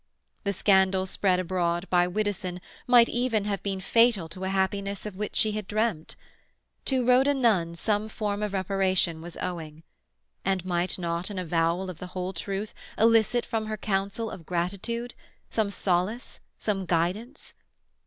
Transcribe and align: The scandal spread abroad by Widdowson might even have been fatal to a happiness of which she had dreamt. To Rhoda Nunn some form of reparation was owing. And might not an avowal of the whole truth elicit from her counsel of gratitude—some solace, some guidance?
The 0.45 0.51
scandal 0.51 1.05
spread 1.05 1.39
abroad 1.39 1.87
by 1.91 2.07
Widdowson 2.07 2.59
might 2.87 3.07
even 3.07 3.43
have 3.45 3.61
been 3.61 3.79
fatal 3.79 4.27
to 4.29 4.45
a 4.45 4.49
happiness 4.49 5.05
of 5.05 5.15
which 5.15 5.35
she 5.35 5.51
had 5.51 5.67
dreamt. 5.67 6.15
To 6.85 7.05
Rhoda 7.05 7.35
Nunn 7.35 7.75
some 7.75 8.09
form 8.09 8.41
of 8.41 8.53
reparation 8.53 9.21
was 9.21 9.37
owing. 9.37 9.83
And 10.43 10.65
might 10.65 10.97
not 10.97 11.29
an 11.29 11.37
avowal 11.37 11.87
of 11.87 11.99
the 11.99 12.07
whole 12.17 12.33
truth 12.33 12.73
elicit 12.97 13.45
from 13.45 13.67
her 13.67 13.77
counsel 13.77 14.31
of 14.31 14.43
gratitude—some 14.47 15.69
solace, 15.69 16.39
some 16.57 16.87
guidance? 16.87 17.53